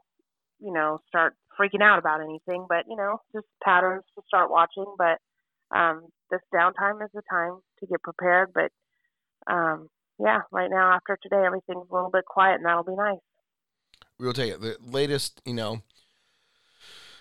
[0.61, 2.67] you know, start freaking out about anything.
[2.69, 4.87] But you know, just patterns to start watching.
[4.97, 5.19] But
[5.77, 8.53] um, this downtime is the time to get prepared.
[8.55, 8.71] But
[9.53, 13.19] um, yeah, right now after today, everything's a little bit quiet, and that'll be nice.
[14.19, 14.61] We will take it.
[14.61, 15.83] The latest, you know,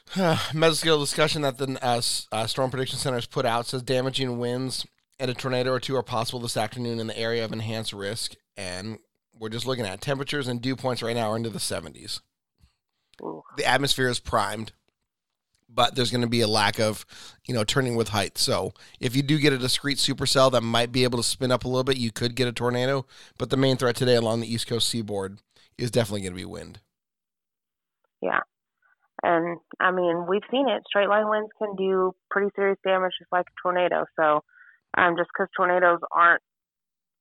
[0.14, 4.86] mesoscale discussion that the uh, uh, Storm Prediction Center has put out says damaging winds
[5.20, 8.36] and a tornado or two are possible this afternoon in the area of enhanced risk.
[8.58, 9.00] And
[9.38, 12.22] we're just looking at temperatures and dew points right now are into the 70s.
[13.22, 13.44] Ooh.
[13.58, 14.74] The atmosphere is primed,
[15.70, 17.06] but there's going to be a lack of,
[17.46, 18.38] you know, turning with height.
[18.38, 21.64] So if you do get a discrete supercell that might be able to spin up
[21.64, 23.06] a little bit, you could get a tornado.
[23.38, 25.40] But the main threat today along the East Coast seaboard
[25.78, 26.80] is definitely going to be wind.
[28.22, 28.42] Yeah.
[29.24, 30.84] And I mean, we've seen it.
[30.88, 34.06] Straight line winds can do pretty serious damage just like a tornado.
[34.20, 34.42] So,
[34.98, 36.42] um, just because tornadoes aren't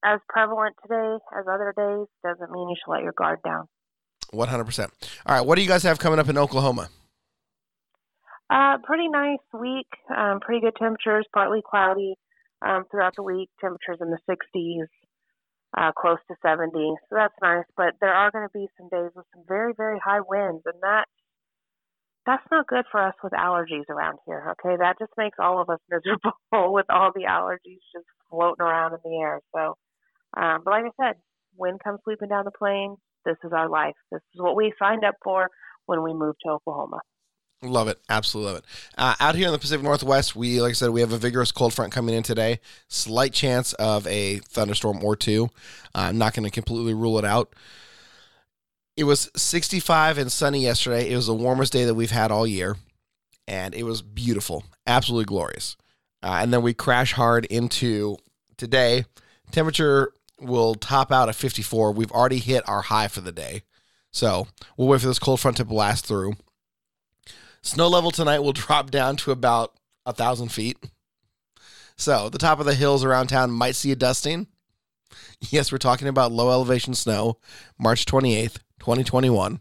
[0.04, 3.68] as prevalent today as other days doesn't mean you should let your guard down.
[4.30, 4.92] One hundred percent.
[5.24, 6.88] All right, what do you guys have coming up in Oklahoma?
[8.50, 9.88] Uh, pretty nice week.
[10.14, 12.14] Um, pretty good temperatures, partly cloudy
[12.64, 13.48] um, throughout the week.
[13.60, 14.86] Temperatures in the 60s,
[15.76, 16.70] uh, close to 70.
[17.08, 17.64] So that's nice.
[17.76, 20.80] But there are going to be some days with some very, very high winds, and
[20.82, 21.04] that
[22.26, 24.52] that's not good for us with allergies around here.
[24.52, 28.94] Okay, that just makes all of us miserable with all the allergies just floating around
[28.94, 29.40] in the air.
[29.54, 29.74] So,
[30.36, 31.16] um, but like I said,
[31.56, 32.96] wind comes sweeping down the plain.
[33.24, 33.94] This is our life.
[34.10, 35.48] This is what we signed up for
[35.86, 37.00] when we moved to Oklahoma.
[37.64, 38.64] Love it, absolutely love it.
[38.98, 41.50] Uh, out here in the Pacific Northwest, we like I said, we have a vigorous
[41.50, 42.60] cold front coming in today.
[42.88, 45.46] Slight chance of a thunderstorm or two.
[45.94, 47.54] Uh, I'm not going to completely rule it out.
[48.96, 51.10] It was 65 and sunny yesterday.
[51.10, 52.76] It was the warmest day that we've had all year,
[53.48, 55.76] and it was beautiful, absolutely glorious.
[56.22, 58.16] Uh, and then we crash hard into
[58.56, 59.04] today.
[59.50, 61.92] Temperature will top out at 54.
[61.92, 63.62] We've already hit our high for the day,
[64.12, 66.34] so we'll wait for this cold front to blast through.
[67.64, 69.72] Snow level tonight will drop down to about
[70.06, 70.78] a thousand feet.
[71.96, 74.48] So the top of the hills around town might see a dusting.
[75.40, 77.38] Yes, we're talking about low elevation snow,
[77.78, 79.60] March 28th, 2021,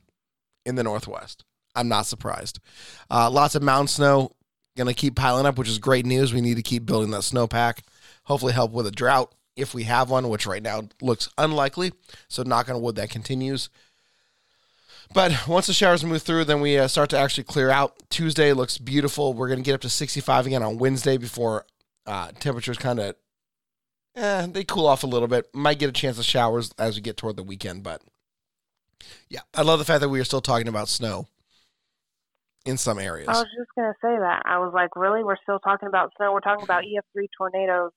[0.66, 1.46] in the Northwest.
[1.76, 2.60] I'm not surprised.
[3.10, 4.36] Uh, lots of mountain snow
[4.76, 6.34] going to keep piling up, which is great news.
[6.34, 7.80] We need to keep building that snowpack.
[8.26, 11.94] Hopefully, help with a drought if we have one, which right now looks unlikely.
[12.28, 13.70] So, knock on wood, that continues.
[15.14, 17.96] But once the showers move through, then we uh, start to actually clear out.
[18.10, 19.34] Tuesday looks beautiful.
[19.34, 21.66] We're going to get up to 65 again on Wednesday before
[22.06, 23.16] uh, temperatures kind of
[24.16, 25.54] eh, they cool off a little bit.
[25.54, 28.02] Might get a chance of showers as we get toward the weekend, but
[29.30, 31.28] yeah, I love the fact that we are still talking about snow
[32.66, 33.28] in some areas.
[33.28, 34.44] I was just going to say that.
[34.46, 35.24] I was like, really?
[35.24, 36.32] We're still talking about snow.
[36.32, 37.92] We're talking about EF3 tornadoes,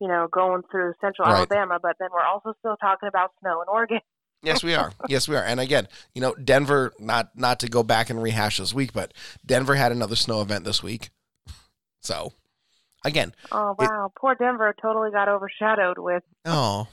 [0.00, 1.36] you know, going through central Right.
[1.38, 4.00] Alabama, but then we're also still talking about snow in Oregon.
[4.46, 4.92] Yes, we are.
[5.08, 5.42] Yes, we are.
[5.42, 6.92] And again, you know, Denver.
[7.00, 9.12] Not not to go back and rehash this week, but
[9.44, 11.10] Denver had another snow event this week.
[12.00, 12.32] So,
[13.04, 14.12] again, Oh, It- wow.
[14.16, 16.22] Poor Denver totally got overshadowed with.
[16.44, 16.86] oh,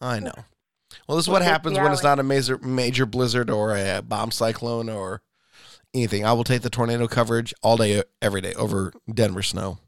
[0.00, 0.32] I know.
[1.08, 4.30] Well, this is what happens when it's not a major major blizzard or a bomb
[4.30, 5.22] cyclone or
[5.92, 6.24] anything.
[6.24, 9.78] I will take the tornado coverage all day, every day over Denver snow.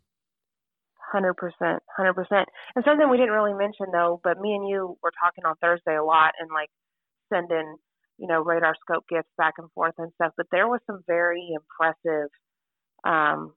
[1.12, 2.48] Hundred percent, hundred percent.
[2.74, 5.94] And something we didn't really mention though, but me and you were talking on Thursday
[5.96, 6.70] a lot and like
[7.33, 7.77] sending,
[8.18, 10.33] you know, RadarScope gifts back and forth and stuff.
[10.37, 12.29] But there was some very impressive
[13.05, 13.53] um,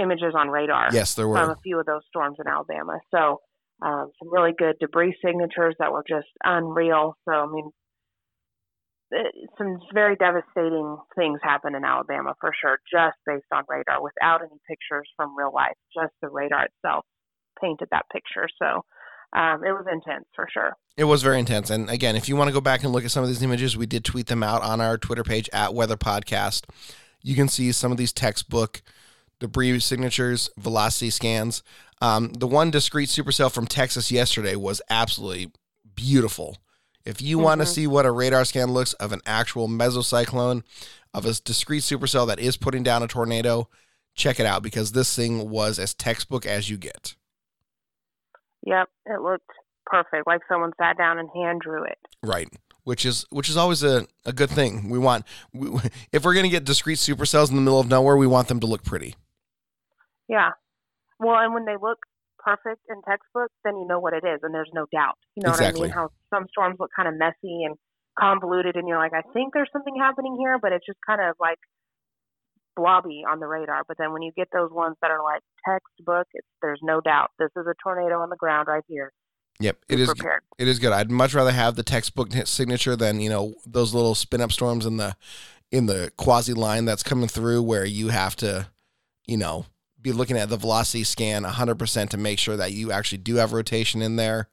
[0.00, 1.54] images on radar Yes, there were from were.
[1.54, 2.98] a few of those storms in Alabama.
[3.14, 3.40] So
[3.82, 7.14] um, some really good debris signatures that were just unreal.
[7.28, 7.70] So I mean,
[9.10, 14.42] it, some very devastating things happened in Alabama for sure, just based on radar, without
[14.42, 15.76] any pictures from real life.
[15.94, 17.04] Just the radar itself
[17.60, 18.48] painted that picture.
[18.60, 18.82] So
[19.32, 20.76] um, it was intense for sure.
[20.96, 21.70] It was very intense.
[21.70, 23.76] And again, if you want to go back and look at some of these images,
[23.76, 26.64] we did tweet them out on our Twitter page at Weather Podcast.
[27.22, 28.82] You can see some of these textbook
[29.38, 31.62] debris signatures, velocity scans.
[32.00, 35.52] Um, the one discrete supercell from Texas yesterday was absolutely
[35.94, 36.58] beautiful.
[37.04, 37.74] If you want to Mhm.
[37.74, 40.62] see what a radar scan looks of an actual mesocyclone,
[41.14, 43.68] of a discrete supercell that is putting down a tornado,
[44.14, 47.14] check it out because this thing was as textbook as you get.
[48.66, 49.50] Yep, it looked
[49.86, 51.98] perfect, like someone sat down and hand drew it.
[52.22, 52.48] Right.
[52.84, 54.88] Which is which is always a, a good thing.
[54.88, 55.68] We want we,
[56.12, 58.66] if we're gonna get discrete supercells in the middle of nowhere, we want them to
[58.66, 59.14] look pretty.
[60.28, 60.50] Yeah.
[61.18, 61.98] Well, and when they look
[62.38, 65.18] perfect in textbook, then you know what it is, and there's no doubt.
[65.36, 65.88] You know what I Exactly.
[65.88, 65.90] mean?
[65.92, 67.76] How some storms look kind of messy and
[68.18, 71.34] convoluted, and you're like, I think there's something happening here, but it's just kind of
[71.40, 71.58] like
[72.78, 73.82] blobby on the radar.
[73.86, 77.30] But then when you get those ones that are like textbook, it's, there's no doubt
[77.38, 79.12] this is a tornado on the ground right here.
[79.60, 80.08] Yep, Be it is.
[80.08, 80.42] prepared.
[80.58, 80.92] It is good.
[80.92, 84.86] I'd much rather have the textbook signature than you know those little spin up storms
[84.86, 85.16] in the
[85.70, 88.68] in the quasi line that's coming through where you have to,
[89.26, 89.66] you know,
[90.00, 93.52] be looking at the velocity scan 100% to make sure that you actually do have
[93.52, 94.48] rotation in there.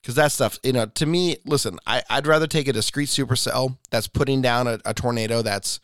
[0.00, 3.76] Because that stuff, you know, to me, listen, I, I'd rather take a discrete supercell
[3.90, 5.78] that's putting down a, a tornado that's,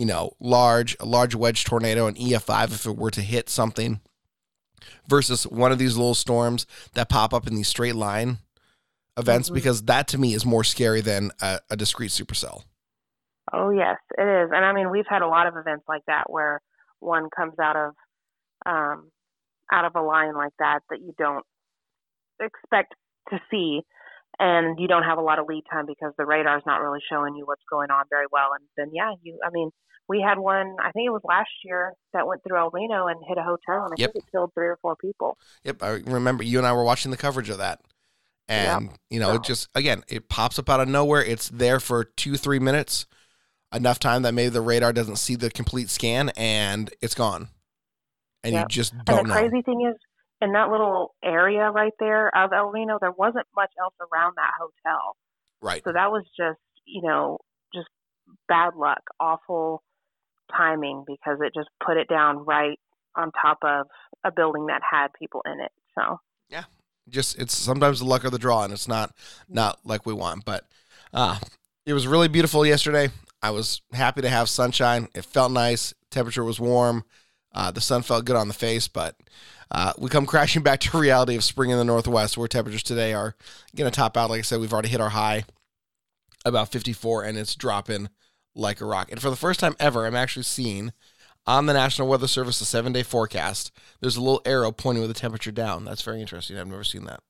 [0.00, 4.00] you know, large, a large wedge tornado, an EF5 if it were to hit something,
[5.06, 8.38] versus one of these little storms that pop up in these straight line
[9.18, 9.54] events, Mhm.
[9.54, 12.64] because that to me is more scary than a, a discrete supercell.
[13.52, 14.50] Oh yes, it is.
[14.54, 16.62] And I mean, we've had a lot of events like that where
[17.00, 17.94] one comes out of
[18.64, 19.10] um,
[19.70, 21.44] out of a line like that that you don't
[22.40, 22.94] expect
[23.28, 23.82] to see,
[24.38, 27.34] and you don't have a lot of lead time because the radar's not really showing
[27.34, 28.50] you what's going on very well.
[28.54, 29.38] And then yeah, you.
[29.44, 29.70] I mean,
[30.10, 30.74] we had one.
[30.82, 33.84] I think it was last year that went through El Reno and hit a hotel,
[33.84, 34.12] and I Yep.
[34.12, 35.38] think it killed three or four people.
[35.62, 37.80] Yep, I remember you and I were watching the coverage of that.
[38.48, 41.24] And, you know, it just, again, it pops up out of nowhere.
[41.24, 43.06] It's there for two, three minutes,
[43.72, 47.46] enough time that maybe the radar doesn't see the complete scan and it's gone.
[48.42, 49.22] And you just don't know.
[49.22, 49.34] the know.
[49.34, 49.96] crazy thing is,
[50.40, 54.50] in that little area right there of El Reno, there wasn't much else around that
[54.58, 55.16] hotel.
[55.62, 55.84] Right.
[55.84, 57.38] So that was just, you know,
[57.72, 57.88] just
[58.48, 59.84] bad luck, awful
[60.56, 62.78] timing because it just put it down right
[63.16, 63.86] on top of
[64.24, 65.72] a building that had people in it.
[65.98, 66.64] So, yeah,
[67.08, 69.14] Just, it's sometimes the luck of the draw and it's not,
[69.48, 70.44] not like we want.
[70.44, 70.64] But
[71.12, 71.38] uh,
[71.86, 73.08] it was really beautiful yesterday.
[73.42, 75.08] I was happy to have sunshine.
[75.14, 75.94] It felt nice.
[76.10, 77.04] Temperature was warm.
[77.52, 79.16] Uh, the sun felt good on the face, but
[79.70, 83.12] uh, we come crashing back to reality of spring in the northwest, where temperatures today
[83.12, 83.34] are
[83.74, 84.30] going to top out.
[84.30, 85.44] Like I said, we've already hit our high
[86.44, 88.08] about 54, and it's dropping
[88.54, 89.10] like a rock.
[89.10, 90.92] And for the first time ever, I'm actually seeing
[91.46, 93.70] on the National Weather Service a seven day forecast.
[94.00, 95.84] There's a little arrow pointing with the temperature down.
[95.84, 96.58] That's very interesting.
[96.58, 97.20] I've never seen that.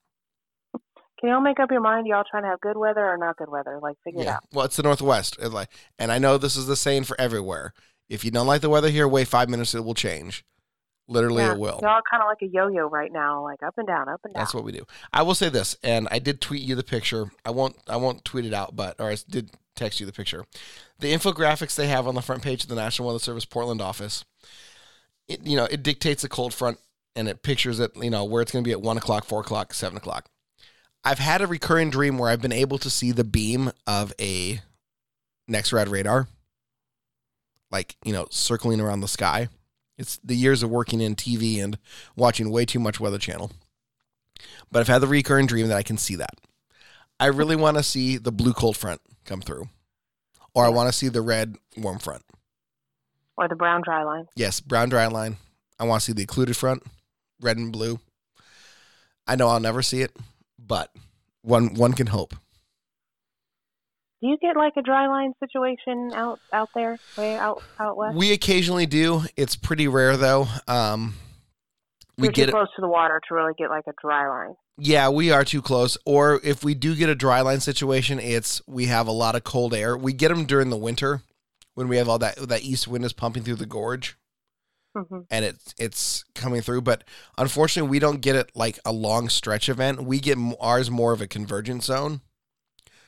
[1.20, 2.06] can y'all make up your mind?
[2.06, 3.78] Y'all trying to have good weather or not good weather?
[3.82, 4.44] Like, figure it out.
[4.52, 5.38] Well, it's the Northwest.
[5.98, 7.72] And I know this is the same for everywhere.
[8.08, 10.44] If you don't like the weather here, wait five minutes, it will change.
[11.06, 11.52] Literally, Yeah.
[11.52, 11.80] it will.
[11.82, 14.40] Y'all kind of like a yo-yo right now, like up and down, up and down.
[14.40, 14.84] That's what we do.
[15.12, 17.32] I will say this, and I did tweet you the picture.
[17.44, 17.76] I won't.
[17.88, 20.44] I won't tweet it out, but or I did text you the picture.
[20.98, 24.24] The infographics they have on the front page of the National Weather Service Portland office.
[25.28, 26.78] It you know it dictates a cold front
[27.16, 29.40] and it pictures it you know where it's going to be at one o'clock, four
[29.40, 30.28] o'clock, seven o'clock.
[31.04, 34.60] I've had a recurring dream where I've been able to see the beam of a
[35.48, 36.28] NEXRAD radar,
[37.70, 39.48] like you know circling around the sky.
[39.96, 41.78] It's the years of working in TV and
[42.16, 43.50] watching way too much Weather Channel
[44.70, 46.34] but I've had the recurring dream that I can see that.
[47.20, 49.68] I really want to see the blue cold front come through,
[50.54, 52.22] or I want to see the red warm front.
[53.36, 54.24] Or the brown dry line.
[54.34, 55.36] Yes, brown dry line.
[55.78, 56.82] I want to see the occluded front,
[57.40, 58.00] red and blue.
[59.26, 60.16] I know I'll never see it,
[60.58, 60.90] but
[61.42, 62.34] one one can hope.
[64.22, 68.16] Do you get like a dry line situation out out there, way out out west?
[68.16, 69.24] We occasionally do.
[69.36, 70.46] It's pretty rare though.
[70.66, 71.14] Um,
[72.16, 74.54] we You're get too close to the water to really get like a dry line.
[74.78, 75.96] Yeah, we are too close.
[76.06, 79.44] Or if we do get a dry line situation, it's we have a lot of
[79.44, 79.96] cold air.
[79.96, 81.22] We get them during the winter
[81.74, 84.16] when we have all that that east wind is pumping through the gorge
[84.94, 86.82] hmm and it's it's coming through.
[86.82, 87.04] But
[87.38, 90.02] unfortunately, we don't get it like a long stretch event.
[90.02, 92.20] We get ours more of a convergence zone.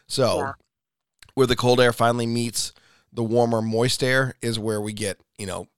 [0.08, 0.52] So Yeah.
[1.34, 2.72] where the cold air finally meets
[3.12, 5.68] the warmer moist air is where we get you know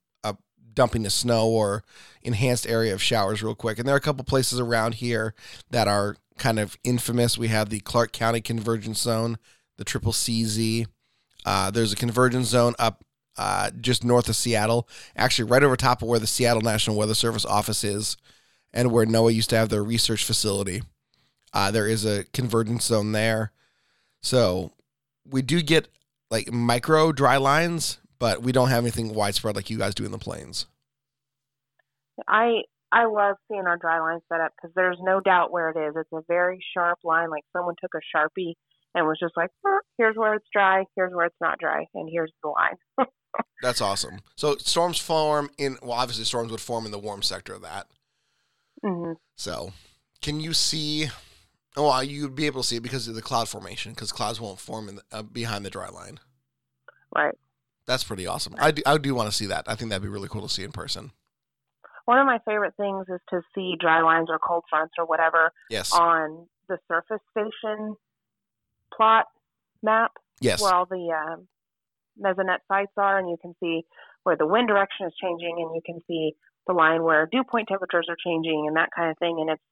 [0.75, 1.83] dumping the snow or
[2.21, 3.79] enhanced area of showers real quick.
[3.79, 5.33] And there are a couple places around here
[5.71, 7.37] that are kind of infamous.
[7.37, 9.37] We have the Clark County Convergence Zone,
[9.77, 10.87] the Triple CZ.
[11.45, 13.03] Uh, there's a convergence zone up
[13.37, 17.13] uh, just north of Seattle, actually right over top of where the Seattle National Weather
[17.13, 18.17] Service office is,
[18.73, 20.81] and where NOAA used to have their research facility.
[21.53, 23.51] Uh, there is a convergence zone there,
[24.21, 24.71] so
[25.29, 25.87] we do get
[26.31, 30.11] like micro dry lines, but we don't have anything widespread like you guys do in
[30.11, 30.65] the plains.
[32.27, 32.61] I
[32.91, 35.95] I love seeing our dry line set up because there's no doubt where it is.
[35.97, 38.53] It's a very sharp line, like someone took a sharpie
[38.93, 42.09] and was just like, "Eh, "Here's where it's dry, here's where it's not dry, and
[42.09, 42.77] here's the line."
[43.61, 44.19] That's awesome.
[44.35, 47.87] So storms form in well, obviously storms would form in the warm sector of that.
[48.83, 49.73] hmm So,
[50.21, 51.07] can you see?
[51.77, 54.39] Oh, well, you'd be able to see it because of the cloud formation, because clouds
[54.39, 56.19] won't form in the, uh, behind the dry line.
[57.13, 57.35] Right.
[57.87, 58.55] That's pretty awesome.
[58.57, 59.65] I do, I do want to see that.
[59.67, 61.11] I think that'd be really cool to see in person.
[62.05, 65.51] One of my favorite things is to see dry lines or cold fronts or whatever
[65.69, 65.91] Yes.
[65.93, 67.95] on the surface station
[68.95, 69.25] plot
[69.81, 70.11] map
[70.41, 70.61] yes.
[70.61, 71.47] where all the um,
[72.21, 73.83] mesonet sites are, and you can see
[74.23, 76.33] where the wind direction is changing, and you can see
[76.67, 79.37] the line where dew point temperatures are changing, and that kind of thing.
[79.39, 79.63] And it's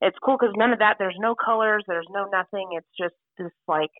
[0.00, 0.96] it's cool because none of that.
[0.98, 1.84] There's no colors.
[1.86, 2.70] There's no nothing.
[2.72, 3.90] It's just this like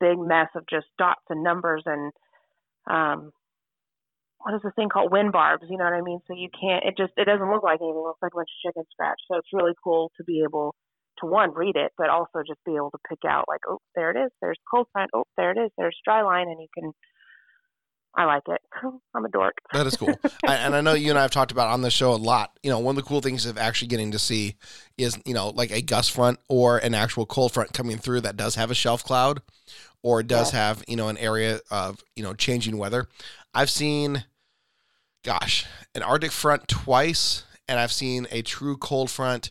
[0.00, 2.12] big mess of just dots and numbers and
[2.88, 3.30] um
[4.38, 5.12] what is the thing called?
[5.12, 6.20] Wind barbs you know what i mean?
[6.26, 7.96] So you can't it just it doesn't look like anything.
[7.96, 9.20] It looks like a bunch of chicken scratch.
[9.30, 10.74] So it's really cool to be able
[11.20, 14.10] to one read it but also just be able to pick out like oh there
[14.10, 14.30] it is.
[14.40, 15.10] There's cold front.
[15.14, 15.70] Oh there it is.
[15.76, 16.92] There's dry line and you can
[18.18, 18.60] i like it
[19.14, 20.14] i'm a dork That is cool.
[20.46, 22.58] I, and I know you and I have talked about on the show a lot.
[22.62, 24.56] You know, one of the cool things of actually getting to see
[24.96, 28.36] is, you know, like a gust front or an actual cold front coming through that
[28.36, 29.42] does have a shelf cloud
[30.02, 33.08] or does have, you know, an area of, you know, changing weather.
[33.52, 34.24] I've seen,
[35.22, 39.50] gosh, an Arctic front twice, and I've seen a true cold front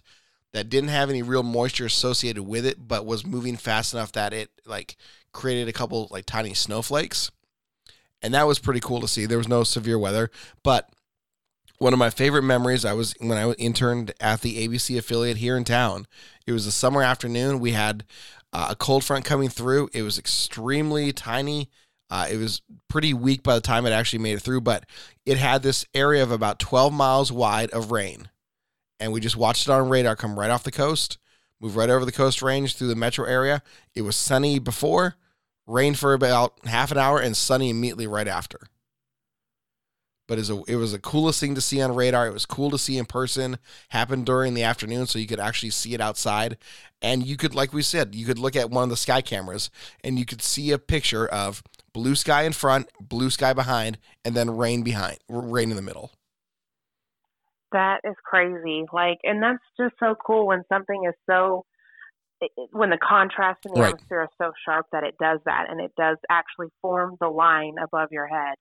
[0.54, 4.34] that didn't have any real moisture associated with it, but was moving fast enough that
[4.34, 4.98] it like
[5.32, 7.30] created a couple like tiny snowflakes
[8.28, 9.26] and that was pretty cool to see.
[9.26, 10.30] There was no severe weather,
[10.62, 10.90] but
[11.78, 15.56] one of my favorite memories I was when I interned at the ABC affiliate here
[15.56, 16.08] in town.
[16.46, 17.62] It was a summer afternoon.
[17.62, 18.04] We had
[18.52, 19.88] uh, a cold front coming through.
[19.94, 21.70] It was extremely tiny.
[22.10, 24.86] Uh, it was pretty weak by the time it actually made it through, but
[25.26, 28.28] it had this area of about 12 miles wide of rain.
[29.00, 31.18] And we just watched it on radar come right off the coast,
[31.62, 33.64] move right over the coast range through the metro area.
[33.96, 35.16] It was sunny before,
[35.68, 38.60] rained for about half an hour, and sunny immediately right after.
[40.28, 42.28] But it was the coolest thing to see on radar.
[42.28, 43.60] It was cool to see in person.
[43.90, 46.58] Happened during the afternoon, so you could actually see it outside.
[47.02, 49.70] And you could, like we said, you could look at one of the sky cameras
[50.04, 51.64] and you could see a picture of
[51.94, 56.12] blue sky in front, blue sky behind, and then rain behind, rain in the middle.
[57.72, 61.66] that is crazy like and that's just so cool when something is so
[62.42, 63.94] it- when the contrast in the Right.
[63.94, 67.76] atmosphere is so sharp that it does that and it does actually form the line
[67.82, 68.56] above your head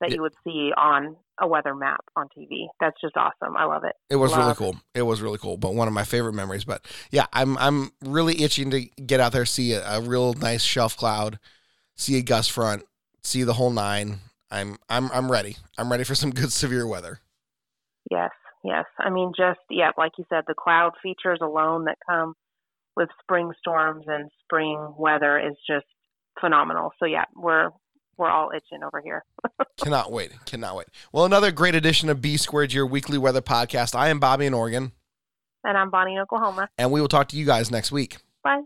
[0.00, 0.16] that Yeah.
[0.16, 2.68] you would see on a weather map on TV.
[2.80, 3.56] That's just awesome.
[3.56, 3.94] I love it.
[4.10, 4.76] It was really cool.
[4.94, 5.56] It was really cool.
[5.56, 6.64] But one of my favorite memories.
[6.64, 10.62] But yeah, I'm I'm really itching to get out there, see a, a real nice
[10.62, 11.38] shelf cloud,
[11.94, 12.84] see a gust front,
[13.22, 14.20] see the whole nine.
[14.50, 15.56] I'm I'm I'm ready.
[15.78, 17.20] I'm ready for some good severe weather.
[18.10, 18.30] Yes,
[18.62, 18.84] yes.
[18.98, 22.34] I mean, just yeah, like you said, the cloud features alone that come
[22.96, 25.86] with spring storms and spring weather is just
[26.40, 26.90] phenomenal.
[26.98, 27.70] So yeah, we're
[28.18, 29.24] we're all itching over here.
[29.76, 30.32] Cannot wait.
[30.46, 30.86] Cannot wait.
[31.12, 33.94] Well, another great edition of B Squared, your weekly weather podcast.
[33.94, 34.92] I am Bobby in Oregon,
[35.64, 36.68] And I'm Bonnie in Oklahoma.
[36.78, 38.16] and we will talk to you guys next week.
[38.42, 38.62] Bye.